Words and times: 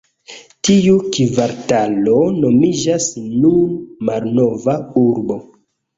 Tiu 0.67 0.93
kvartalo 1.17 2.15
nomiĝas 2.37 3.11
nun 3.45 3.79
"Malnova 4.09 4.77
Urbo". 5.07 5.43